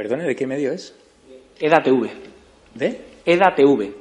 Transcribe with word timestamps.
Perdone, 0.00 0.24
¿de 0.24 0.34
qué 0.34 0.46
medio 0.46 0.72
es? 0.72 0.96
EDATV. 1.58 2.08
¿De? 2.74 3.04
EDATV. 3.26 3.92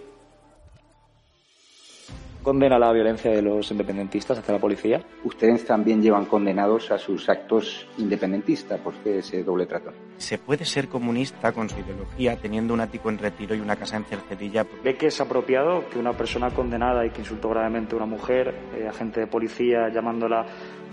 condena 2.42 2.80
la 2.80 2.94
violencia 2.94 3.30
de 3.32 3.42
los 3.42 3.70
independentistas 3.70 4.40
hacia 4.40 4.54
la 4.54 4.62
policía. 4.62 5.04
Ustedes 5.26 5.66
también 5.66 6.02
llevan 6.02 6.26
condenados 6.26 6.90
a 6.92 6.98
sus 6.98 7.28
actos 7.28 7.86
independentistas. 7.98 8.80
¿Por 8.80 8.94
qué 9.04 9.18
ese 9.18 9.44
doble 9.44 9.66
trato? 9.66 9.92
¿Se 10.16 10.38
puede 10.38 10.64
ser 10.64 10.88
comunista 10.88 11.52
con 11.52 11.68
su 11.68 11.78
ideología 11.78 12.38
teniendo 12.38 12.74
un 12.74 12.80
ático 12.80 13.10
en 13.10 13.18
retiro 13.18 13.54
y 13.54 13.60
una 13.60 13.76
casa 13.76 13.98
en 13.98 14.06
Cercedilla? 14.06 14.66
¿Ve 14.82 14.96
que 14.96 15.08
es 15.08 15.20
apropiado 15.20 15.90
que 15.90 16.00
una 16.00 16.14
persona 16.14 16.50
condenada 16.52 17.06
y 17.06 17.10
que 17.10 17.20
insultó 17.20 17.50
gravemente 17.50 17.94
a 17.94 17.98
una 17.98 18.06
mujer, 18.06 18.56
eh, 18.74 18.88
agente 18.88 19.20
de 19.20 19.28
policía 19.28 19.90
llamándola 19.94 20.46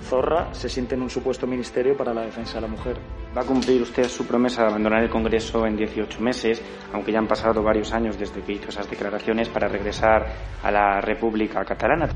zorra, 0.02 0.52
se 0.52 0.68
siente 0.68 0.94
en 0.94 1.02
un 1.02 1.10
supuesto 1.10 1.46
ministerio 1.46 1.96
para 1.96 2.14
la 2.14 2.22
defensa 2.22 2.54
de 2.54 2.60
la 2.62 2.68
mujer? 2.68 2.96
¿Va 3.36 3.42
a 3.42 3.45
cumplir 3.45 3.82
usted 3.82 4.08
su 4.08 4.26
promesa 4.26 4.62
de 4.62 4.68
abandonar 4.68 5.02
el 5.02 5.10
Congreso 5.10 5.66
en 5.66 5.76
18 5.76 6.20
meses, 6.20 6.62
aunque 6.92 7.12
ya 7.12 7.18
han 7.18 7.28
pasado 7.28 7.62
varios 7.62 7.92
años 7.92 8.18
desde 8.18 8.42
que 8.42 8.52
hizo 8.52 8.68
esas 8.68 8.88
declaraciones, 8.88 9.48
para 9.48 9.68
regresar 9.68 10.27
a 10.62 10.70
la 10.70 11.01
República 11.01 11.64
Catalana? 11.64 12.09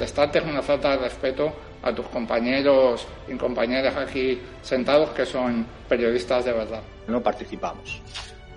contestarte 0.00 0.38
es 0.38 0.44
una 0.46 0.62
falta 0.62 0.92
de 0.92 0.96
respeto 0.96 1.52
a 1.82 1.94
tus 1.94 2.06
compañeros 2.06 3.06
y 3.28 3.34
compañeras 3.34 3.94
aquí 3.96 4.40
sentados 4.62 5.10
que 5.10 5.26
son 5.26 5.66
periodistas 5.86 6.46
de 6.46 6.52
verdad. 6.52 6.82
No 7.06 7.20
participamos 7.22 8.00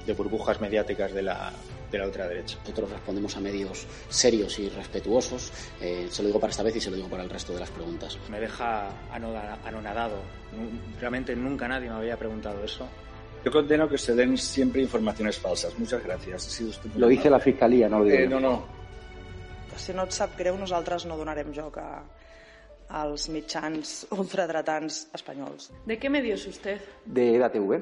de 0.05 0.13
burbujas 0.13 0.59
mediáticas 0.61 1.13
de 1.13 1.21
la, 1.21 1.51
de 1.91 1.97
la 1.97 2.05
ultraderecha. 2.05 2.57
Nosotros 2.59 2.91
respondemos 2.91 3.35
a 3.37 3.39
medios 3.39 3.85
serios 4.09 4.59
y 4.59 4.69
respetuosos. 4.69 5.51
Eh, 5.81 6.07
se 6.09 6.21
lo 6.21 6.27
digo 6.27 6.39
para 6.39 6.51
esta 6.51 6.63
vez 6.63 6.75
y 6.75 6.81
se 6.81 6.89
lo 6.89 6.95
digo 6.95 7.07
para 7.07 7.23
el 7.23 7.29
resto 7.29 7.53
de 7.53 7.59
las 7.59 7.69
preguntas. 7.69 8.17
Me 8.29 8.39
deja 8.39 8.89
anonadado. 9.11 10.17
Realmente 10.99 11.35
nunca 11.35 11.67
nadie 11.67 11.89
me 11.89 11.95
había 11.95 12.17
preguntado 12.17 12.63
eso. 12.63 12.87
Yo 13.43 13.51
condeno 13.51 13.89
que 13.89 13.97
se 13.97 14.15
den 14.15 14.37
siempre 14.37 14.81
informaciones 14.81 15.37
falsas. 15.37 15.77
Muchas 15.77 16.03
gracias. 16.03 16.47
Ha 16.47 16.49
sido 16.49 16.69
usted 16.69 16.89
lo 16.95 17.07
dice 17.07 17.29
la 17.29 17.39
Fiscalía, 17.39 17.89
no 17.89 17.99
lo 17.99 18.05
digo. 18.05 18.17
Eh, 18.17 18.27
no, 18.27 18.39
no. 18.39 18.83
Si 19.75 19.91
no 19.91 20.03
et 20.05 20.13
sap 20.13 20.35
greu, 20.37 20.53
nosaltres 20.53 21.07
no 21.09 21.17
donarem 21.17 21.49
joc 21.51 21.79
a, 21.81 22.03
als 23.01 23.25
mitjans 23.33 24.05
ultradretans 24.13 25.07
espanyols. 25.17 25.71
¿De 25.85 25.97
qué 25.97 26.09
medio 26.09 26.35
es 26.35 26.45
usted? 26.47 26.79
De 27.05 27.35
EDATV. 27.35 27.81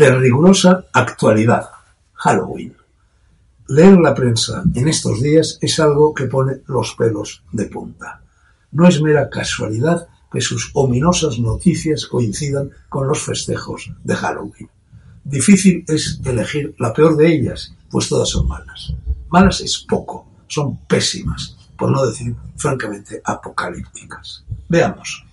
de 0.00 0.16
rigurosa 0.16 0.86
actualidad. 0.94 1.68
Halloween. 2.14 2.74
Leer 3.68 3.98
la 3.98 4.14
prensa 4.14 4.64
en 4.74 4.88
estos 4.88 5.20
días 5.20 5.58
es 5.60 5.78
algo 5.78 6.14
que 6.14 6.24
pone 6.24 6.62
los 6.68 6.94
pelos 6.94 7.44
de 7.52 7.66
punta. 7.66 8.22
No 8.72 8.88
es 8.88 9.02
mera 9.02 9.28
casualidad 9.28 10.08
que 10.32 10.40
sus 10.40 10.70
ominosas 10.72 11.38
noticias 11.38 12.06
coincidan 12.06 12.70
con 12.88 13.08
los 13.08 13.22
festejos 13.22 13.92
de 14.02 14.16
Halloween. 14.16 14.70
Difícil 15.22 15.84
es 15.86 16.18
elegir 16.24 16.74
la 16.78 16.94
peor 16.94 17.14
de 17.18 17.34
ellas, 17.34 17.74
pues 17.90 18.08
todas 18.08 18.30
son 18.30 18.48
malas. 18.48 18.94
Malas 19.28 19.60
es 19.60 19.84
poco, 19.86 20.26
son 20.48 20.78
pésimas, 20.86 21.58
por 21.76 21.90
no 21.90 22.06
decir 22.06 22.34
francamente 22.56 23.20
apocalípticas. 23.22 24.44
Veamos. 24.66 25.26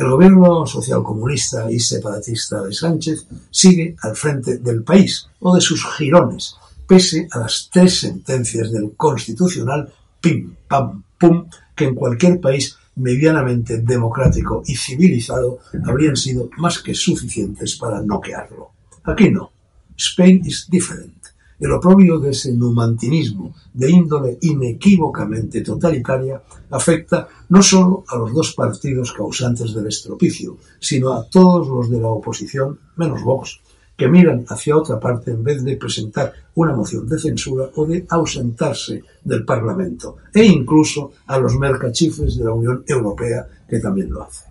El 0.00 0.08
gobierno 0.08 0.64
socialcomunista 0.64 1.70
y 1.70 1.78
separatista 1.78 2.62
de 2.62 2.72
Sánchez 2.72 3.26
sigue 3.50 3.96
al 4.00 4.16
frente 4.16 4.56
del 4.56 4.82
país 4.82 5.28
o 5.40 5.54
de 5.54 5.60
sus 5.60 5.84
jirones, 5.94 6.56
pese 6.88 7.28
a 7.30 7.40
las 7.40 7.68
tres 7.70 8.00
sentencias 8.00 8.72
del 8.72 8.92
Constitucional 8.96 9.92
pim 10.18 10.54
pam 10.66 11.04
pum 11.18 11.50
que 11.76 11.84
en 11.84 11.94
cualquier 11.94 12.40
país 12.40 12.78
medianamente 12.96 13.82
democrático 13.82 14.62
y 14.64 14.74
civilizado 14.74 15.58
habrían 15.84 16.16
sido 16.16 16.48
más 16.56 16.78
que 16.78 16.94
suficientes 16.94 17.76
para 17.76 18.00
noquearlo. 18.00 18.70
Aquí 19.04 19.28
no. 19.30 19.50
Spain 19.98 20.40
is 20.46 20.66
different. 20.70 21.19
El 21.60 21.72
oprobio 21.72 22.18
de 22.18 22.30
ese 22.30 22.54
numantinismo 22.54 23.54
de 23.74 23.90
índole 23.90 24.38
inequívocamente 24.40 25.60
totalitaria 25.60 26.42
afecta 26.70 27.28
no 27.50 27.62
solo 27.62 28.02
a 28.08 28.16
los 28.16 28.32
dos 28.32 28.54
partidos 28.54 29.12
causantes 29.12 29.74
del 29.74 29.86
estropicio, 29.86 30.56
sino 30.80 31.12
a 31.12 31.28
todos 31.28 31.68
los 31.68 31.90
de 31.90 32.00
la 32.00 32.08
oposición, 32.08 32.78
menos 32.96 33.22
Vox, 33.22 33.60
que 33.94 34.08
miran 34.08 34.46
hacia 34.48 34.78
otra 34.78 34.98
parte 34.98 35.32
en 35.32 35.44
vez 35.44 35.62
de 35.62 35.76
presentar 35.76 36.32
una 36.54 36.74
moción 36.74 37.06
de 37.06 37.18
censura 37.18 37.68
o 37.74 37.84
de 37.84 38.06
ausentarse 38.08 39.04
del 39.22 39.44
Parlamento, 39.44 40.16
e 40.32 40.42
incluso 40.42 41.12
a 41.26 41.38
los 41.38 41.58
mercachifles 41.58 42.38
de 42.38 42.44
la 42.44 42.54
Unión 42.54 42.82
Europea, 42.86 43.46
que 43.68 43.78
también 43.78 44.10
lo 44.10 44.22
hace. 44.22 44.46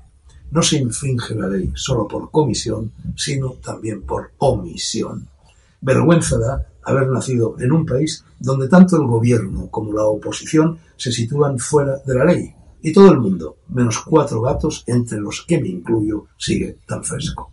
No 0.52 0.62
se 0.62 0.78
infringe 0.78 1.34
la 1.34 1.48
ley 1.48 1.72
solo 1.74 2.08
por 2.08 2.30
comisión, 2.30 2.92
sino 3.16 3.54
también 3.54 4.04
por 4.04 4.32
omisión. 4.38 5.28
Vergüenza 5.82 6.38
da 6.38 6.69
haber 6.84 7.08
nacido 7.10 7.56
en 7.60 7.72
un 7.72 7.86
país 7.86 8.24
donde 8.40 8.68
tanto 8.68 8.98
el 8.98 9.08
gobierno 9.08 9.68
como 9.70 9.94
la 9.94 10.06
oposición 10.06 10.80
se 10.96 11.12
sitúan 11.12 11.60
fuera 11.60 11.98
de 12.06 12.16
la 12.16 12.26
ley, 12.26 12.54
y 12.82 12.94
todo 12.94 13.12
el 13.12 13.20
mundo, 13.20 13.58
menos 13.70 14.00
cuatro 14.00 14.42
gatos, 14.42 14.84
entre 14.88 15.20
los 15.20 15.44
que 15.46 15.60
me 15.60 15.68
incluyo, 15.68 16.28
sigue 16.38 16.78
tan 16.88 17.04
fresco. 17.04 17.52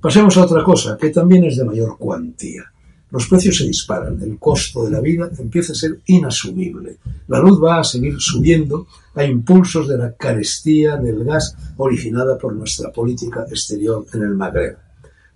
Pasemos 0.00 0.36
a 0.36 0.44
otra 0.44 0.62
cosa, 0.62 0.96
que 0.96 1.10
también 1.10 1.44
es 1.44 1.56
de 1.56 1.64
mayor 1.64 1.98
cuantía. 1.98 2.62
Los 3.10 3.26
precios 3.26 3.56
se 3.56 3.64
disparan, 3.64 4.20
el 4.22 4.38
costo 4.38 4.84
de 4.84 4.90
la 4.90 5.00
vida 5.00 5.30
empieza 5.38 5.72
a 5.72 5.76
ser 5.76 6.00
inasumible. 6.06 6.98
La 7.26 7.40
luz 7.40 7.62
va 7.62 7.80
a 7.80 7.84
seguir 7.84 8.20
subiendo 8.20 8.86
a 9.14 9.24
impulsos 9.24 9.88
de 9.88 9.98
la 9.98 10.12
carestía 10.14 10.96
del 10.96 11.24
gas 11.24 11.56
originada 11.78 12.36
por 12.36 12.54
nuestra 12.54 12.92
política 12.92 13.46
exterior 13.48 14.06
en 14.12 14.22
el 14.22 14.34
Magreb. 14.34 14.87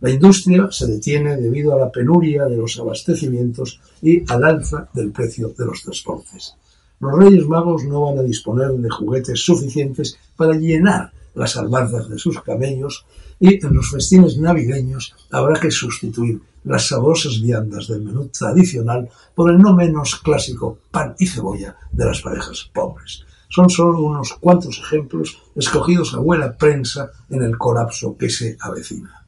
La 0.03 0.11
industria 0.11 0.67
se 0.73 0.89
detiene 0.89 1.37
debido 1.37 1.73
a 1.73 1.79
la 1.79 1.93
penuria 1.93 2.47
de 2.47 2.57
los 2.57 2.77
abastecimientos 2.77 3.79
y 4.03 4.25
al 4.33 4.43
alza 4.43 4.89
del 4.93 5.13
precio 5.13 5.55
de 5.57 5.65
los 5.65 5.81
transportes. 5.81 6.57
Los 6.99 7.17
Reyes 7.17 7.47
Magos 7.47 7.85
no 7.85 8.03
van 8.03 8.19
a 8.19 8.23
disponer 8.23 8.73
de 8.73 8.91
juguetes 8.91 9.45
suficientes 9.45 10.19
para 10.37 10.55
llenar 10.55 11.13
las 11.37 11.57
albardas 11.57 12.09
de 12.09 12.19
sus 12.19 12.43
camellos 12.43 13.07
y 13.39 13.65
en 13.65 13.75
los 13.75 13.93
festines 13.93 14.39
navideños 14.39 15.15
habrá 15.31 15.61
que 15.61 15.71
sustituir 15.71 16.41
las 16.65 16.89
sabrosas 16.89 17.41
viandas 17.41 17.87
del 17.87 18.03
menú 18.03 18.27
tradicional 18.27 19.09
por 19.37 19.53
el 19.53 19.59
no 19.59 19.73
menos 19.73 20.17
clásico 20.17 20.79
pan 20.91 21.15
y 21.21 21.29
cebolla 21.29 21.77
de 21.93 22.07
las 22.07 22.21
parejas 22.23 22.69
pobres. 22.75 23.25
Son 23.49 23.71
solo 23.71 24.03
unos 24.03 24.33
cuantos 24.41 24.81
ejemplos 24.85 25.41
escogidos 25.55 26.13
a 26.15 26.19
buena 26.19 26.57
prensa 26.57 27.13
en 27.31 27.43
el 27.43 27.57
colapso 27.57 28.17
que 28.19 28.31
se 28.31 28.57
avecina. 28.59 29.22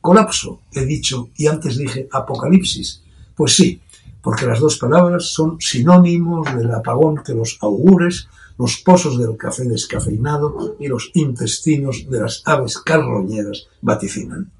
Colapso, 0.00 0.60
he 0.72 0.84
dicho, 0.84 1.30
y 1.36 1.46
antes 1.46 1.76
dije 1.76 2.08
apocalipsis. 2.10 3.02
Pues 3.34 3.54
sí, 3.54 3.80
porque 4.22 4.46
las 4.46 4.60
dos 4.60 4.78
palabras 4.78 5.26
son 5.26 5.60
sinónimos 5.60 6.54
del 6.56 6.70
apagón 6.72 7.22
que 7.24 7.34
los 7.34 7.58
augures, 7.60 8.28
los 8.58 8.78
pozos 8.78 9.18
del 9.18 9.36
café 9.36 9.64
descafeinado 9.64 10.76
y 10.78 10.88
los 10.88 11.10
intestinos 11.14 12.08
de 12.08 12.20
las 12.20 12.42
aves 12.44 12.78
carroñeras 12.78 13.68
vaticinan. 13.80 14.50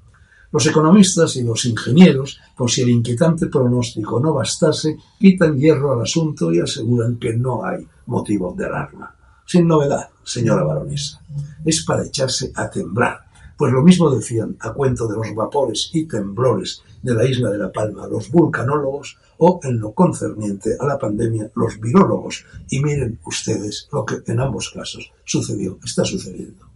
Los 0.51 0.65
economistas 0.65 1.35
y 1.35 1.43
los 1.43 1.65
ingenieros, 1.65 2.39
por 2.57 2.71
si 2.71 2.81
el 2.81 2.89
inquietante 2.89 3.47
pronóstico 3.47 4.19
no 4.19 4.33
bastase, 4.33 4.97
quitan 5.19 5.59
hierro 5.59 5.93
al 5.93 6.01
asunto 6.01 6.51
y 6.51 6.59
aseguran 6.59 7.17
que 7.17 7.33
no 7.33 7.63
hay 7.63 7.85
motivo 8.07 8.55
de 8.57 8.65
alarma. 8.65 9.13
Sin 9.45 9.67
novedad, 9.67 10.09
señora 10.23 10.63
baronesa. 10.63 11.21
Es 11.63 11.83
para 11.83 12.03
echarse 12.03 12.51
a 12.55 12.69
temblar, 12.69 13.28
pues 13.59 13.73
lo 13.73 13.83
mismo 13.83 14.09
decían 14.09 14.55
a 14.61 14.71
cuento 14.71 15.05
de 15.05 15.17
los 15.17 15.35
vapores 15.35 15.89
y 15.91 16.05
temblores 16.05 16.81
de 17.03 17.13
la 17.13 17.25
isla 17.25 17.49
de 17.49 17.57
La 17.57 17.73
Palma 17.73 18.07
los 18.07 18.31
vulcanólogos 18.31 19.17
o 19.37 19.59
en 19.61 19.81
lo 19.81 19.91
concerniente 19.91 20.77
a 20.79 20.85
la 20.85 20.97
pandemia 20.97 21.51
los 21.55 21.77
virólogos. 21.77 22.45
Y 22.69 22.81
miren 22.81 23.19
ustedes 23.25 23.89
lo 23.91 24.05
que 24.05 24.19
en 24.31 24.39
ambos 24.39 24.69
casos 24.73 25.11
sucedió, 25.25 25.77
está 25.83 26.05
sucediendo. 26.05 26.67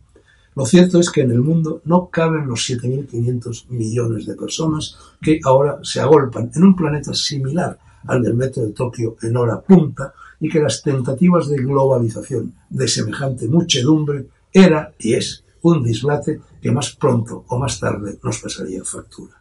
Lo 0.58 0.66
cierto 0.66 1.00
es 1.00 1.10
que 1.10 1.22
en 1.22 1.32
el 1.32 1.40
mundo 1.40 1.82
no 1.86 2.10
caben 2.10 2.48
los 2.48 2.70
7.500 2.70 3.70
millones 3.70 4.26
de 4.26 4.36
personas 4.36 4.98
que 5.22 5.40
ahora 5.46 5.80
se 5.84 6.02
agolpan 6.02 6.52
en 6.54 6.64
un 6.66 6.76
planeta 6.76 7.14
similar 7.14 7.80
al 8.08 8.22
del 8.22 8.34
metro 8.34 8.62
de 8.62 8.74
Tokio 8.74 9.16
en 9.22 9.38
hora 9.38 9.62
punta 9.62 10.14
y 10.38 10.50
que 10.50 10.60
las 10.60 10.84
tentativas 10.84 11.48
de 11.48 11.64
globalización 11.64 12.54
de 12.70 12.90
semejante 12.90 13.48
muchedumbre 13.48 14.26
era 14.52 14.94
y 15.00 15.14
es 15.14 15.46
un 15.62 15.82
dislate 15.82 16.42
que 16.64 16.72
más 16.72 16.96
pronto 16.96 17.44
o 17.50 17.60
más 17.60 17.78
tarde 17.78 18.18
nos 18.24 18.40
pasaría 18.40 18.86
factura. 18.86 19.34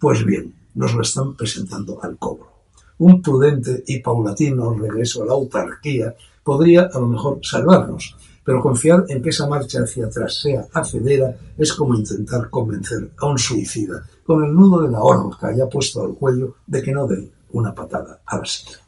Pues 0.00 0.26
bien, 0.26 0.52
nos 0.74 0.94
lo 0.94 1.02
están 1.02 1.36
presentando 1.36 2.02
al 2.02 2.18
cobro. 2.18 2.50
Un 2.98 3.22
prudente 3.22 3.84
y 3.86 4.00
paulatino 4.00 4.74
regreso 4.74 5.22
a 5.22 5.26
la 5.26 5.34
autarquía 5.34 6.12
podría 6.42 6.90
a 6.92 6.98
lo 6.98 7.06
mejor 7.06 7.38
salvarnos, 7.40 8.16
pero 8.44 8.60
confiar 8.60 9.04
en 9.08 9.22
que 9.22 9.30
esa 9.30 9.46
marcha 9.46 9.82
hacia 9.84 10.06
atrás 10.06 10.40
sea 10.40 10.66
hacedera 10.72 11.36
es 11.56 11.72
como 11.72 11.94
intentar 11.94 12.50
convencer 12.50 13.10
a 13.16 13.26
un 13.26 13.38
suicida 13.38 14.04
con 14.24 14.44
el 14.44 14.52
nudo 14.52 14.82
de 14.82 14.90
la 14.90 15.00
horca 15.00 15.54
ya 15.54 15.68
puesto 15.68 16.02
al 16.04 16.14
cuello 16.14 16.56
de 16.66 16.82
que 16.82 16.90
no 16.90 17.06
dé 17.06 17.30
una 17.52 17.72
patada 17.72 18.22
a 18.26 18.38
la 18.38 18.44
silla. 18.44 18.78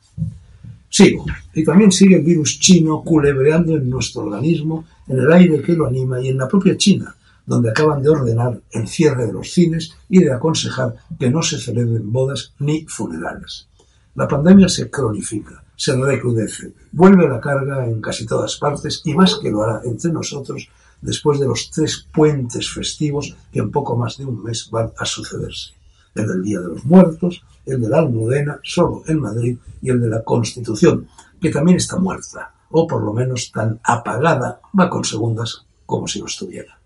Sigo. 0.90 1.26
Y 1.54 1.62
también 1.62 1.92
sigue 1.92 2.16
el 2.16 2.24
virus 2.24 2.58
chino 2.58 3.02
culebreando 3.04 3.76
en 3.76 3.88
nuestro 3.88 4.22
organismo, 4.22 4.84
en 5.06 5.18
el 5.20 5.32
aire 5.32 5.62
que 5.62 5.74
lo 5.74 5.86
anima 5.86 6.20
y 6.20 6.28
en 6.28 6.38
la 6.38 6.48
propia 6.48 6.76
China, 6.76 7.14
donde 7.48 7.70
acaban 7.70 8.02
de 8.02 8.10
ordenar 8.10 8.60
el 8.70 8.86
cierre 8.86 9.26
de 9.26 9.32
los 9.32 9.50
cines 9.50 9.96
y 10.08 10.20
de 10.20 10.32
aconsejar 10.32 10.94
que 11.18 11.30
no 11.30 11.42
se 11.42 11.58
celebren 11.58 12.12
bodas 12.12 12.52
ni 12.60 12.86
funerales. 12.86 13.68
La 14.14 14.28
pandemia 14.28 14.68
se 14.68 14.90
cronifica 14.90 15.64
se 15.78 15.94
recrudece, 15.94 16.74
vuelve 16.90 17.28
la 17.28 17.40
carga 17.40 17.86
en 17.86 18.00
casi 18.00 18.26
todas 18.26 18.56
partes 18.56 19.00
y 19.04 19.14
más 19.14 19.36
que 19.36 19.48
lo 19.48 19.62
hará 19.62 19.80
entre 19.84 20.10
nosotros 20.10 20.68
después 21.00 21.38
de 21.38 21.46
los 21.46 21.70
tres 21.70 22.04
puentes 22.12 22.68
festivos 22.68 23.36
que 23.52 23.60
en 23.60 23.70
poco 23.70 23.96
más 23.96 24.18
de 24.18 24.24
un 24.24 24.42
mes 24.42 24.68
van 24.72 24.90
a 24.98 25.04
sucederse. 25.04 25.74
El 26.16 26.26
del 26.26 26.42
Día 26.42 26.58
de 26.58 26.66
los 26.66 26.84
Muertos, 26.84 27.44
el 27.64 27.80
de 27.80 27.88
la 27.88 27.98
Almudena, 27.98 28.58
solo 28.64 29.04
en 29.06 29.20
Madrid, 29.20 29.56
y 29.80 29.90
el 29.90 30.00
de 30.00 30.08
la 30.08 30.24
Constitución, 30.24 31.06
que 31.40 31.50
también 31.50 31.76
está 31.76 31.96
muerta, 31.96 32.52
o 32.70 32.84
por 32.88 33.00
lo 33.00 33.12
menos 33.12 33.52
tan 33.52 33.78
apagada, 33.84 34.60
va 34.78 34.90
con 34.90 35.04
segundas 35.04 35.64
como 35.86 36.08
si 36.08 36.18
lo 36.18 36.26
estuviera. 36.26 36.77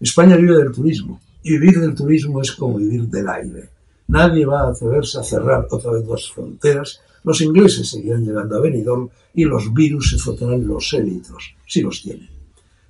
España 0.00 0.36
vive 0.36 0.56
del 0.56 0.72
turismo, 0.72 1.20
y 1.42 1.52
vivir 1.52 1.80
del 1.80 1.94
turismo 1.94 2.40
es 2.40 2.52
como 2.52 2.78
vivir 2.78 3.02
del 3.02 3.28
aire. 3.28 3.68
Nadie 4.08 4.44
va 4.44 4.62
a 4.62 4.70
atreverse 4.70 5.18
a 5.18 5.22
cerrar 5.22 5.66
otra 5.70 5.92
vez 5.92 6.06
las 6.06 6.30
fronteras 6.30 7.00
los 7.22 7.40
ingleses 7.40 7.90
seguirán 7.90 8.24
llegando 8.24 8.56
a 8.56 8.60
Benidorm 8.60 9.08
y 9.34 9.44
los 9.44 9.72
virus 9.72 10.10
se 10.10 10.18
frotarán 10.18 10.66
los 10.66 10.92
élitros, 10.92 11.54
si 11.66 11.82
los 11.82 12.02
tienen. 12.02 12.28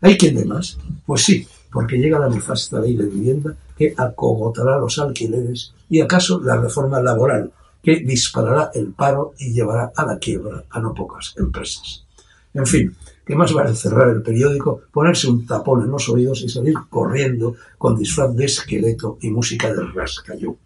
¿Hay 0.00 0.16
quien 0.16 0.36
dé 0.36 0.44
más? 0.44 0.78
Pues 1.04 1.24
sí, 1.24 1.46
porque 1.72 1.98
llega 1.98 2.18
la 2.18 2.28
nefasta 2.28 2.80
ley 2.80 2.96
de 2.96 3.06
vivienda 3.06 3.54
que 3.76 3.92
acogotará 3.96 4.78
los 4.78 4.98
alquileres 4.98 5.74
y 5.88 6.00
acaso 6.00 6.40
la 6.40 6.56
reforma 6.56 7.02
laboral 7.02 7.52
que 7.82 8.00
disparará 8.00 8.70
el 8.74 8.92
paro 8.92 9.34
y 9.38 9.52
llevará 9.52 9.92
a 9.94 10.06
la 10.06 10.18
quiebra 10.18 10.64
a 10.70 10.80
no 10.80 10.94
pocas 10.94 11.34
empresas. 11.36 12.04
En 12.52 12.66
fin, 12.66 12.96
que 13.24 13.36
más 13.36 13.52
vale 13.52 13.74
cerrar 13.74 14.08
el 14.10 14.22
periódico, 14.22 14.82
ponerse 14.92 15.28
un 15.28 15.46
tapón 15.46 15.84
en 15.84 15.90
los 15.90 16.08
oídos 16.08 16.42
y 16.42 16.48
salir 16.48 16.74
corriendo 16.88 17.54
con 17.78 17.96
disfraz 17.96 18.34
de 18.34 18.46
esqueleto 18.46 19.18
y 19.20 19.30
música 19.30 19.72
de 19.72 19.84
rascayú. 19.94 20.56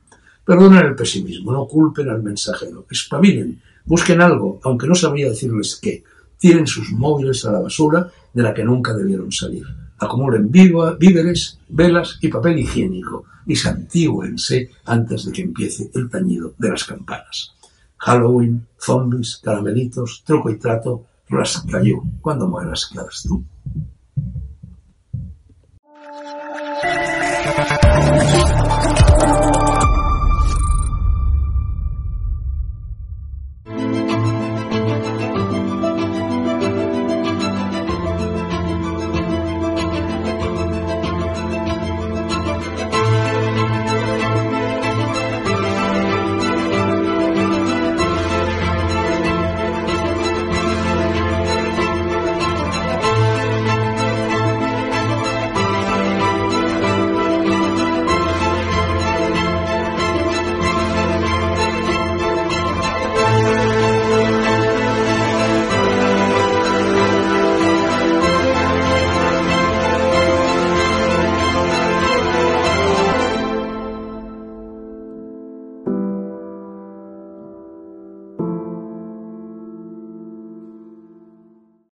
Perdonen 0.45 0.87
el 0.87 0.95
pesimismo, 0.95 1.53
no 1.53 1.67
culpen 1.67 2.09
al 2.09 2.23
mensajero, 2.23 2.87
espabilen, 2.91 3.61
busquen 3.85 4.21
algo, 4.21 4.61
aunque 4.65 4.87
no 4.87 4.95
sabría 4.95 5.29
decirles 5.29 5.79
qué. 5.81 6.05
Tiren 6.39 6.67
sus 6.67 6.91
móviles 6.91 7.45
a 7.45 7.53
la 7.53 7.61
basura 7.61 8.11
de 8.33 8.43
la 8.43 8.53
que 8.53 8.65
nunca 8.65 8.95
debieron 8.95 9.31
salir. 9.31 9.65
Acumulen 9.99 10.51
víveres, 10.51 11.59
velas 11.69 12.19
y 12.21 12.29
papel 12.29 12.59
higiénico 12.59 13.25
y 13.47 13.57
santigüense 13.57 14.71
antes 14.85 15.27
de 15.27 15.33
que 15.33 15.43
empiece 15.43 15.91
el 15.95 16.11
tañido 16.11 16.55
de 16.59 16.71
las 16.71 16.85
campanas. 16.85 17.53
Halloween, 17.99 18.67
zombies, 18.79 19.41
caramelitos, 19.43 20.23
truco 20.27 20.51
y 20.51 20.59
trato, 20.59 21.07
rascayú. 21.29 22.03
Cuando 22.21 22.49
mueras, 22.49 22.89
¿qué 22.93 22.99
harás 22.99 23.23
tú? 23.23 23.45